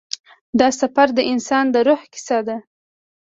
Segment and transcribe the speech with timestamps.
[0.59, 2.57] دا سفر د انسان د روح کیسه ده.